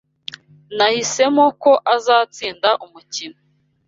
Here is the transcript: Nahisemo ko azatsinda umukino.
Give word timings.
Nahisemo 0.77 1.45
ko 1.61 1.71
azatsinda 1.95 2.69
umukino. 2.85 3.39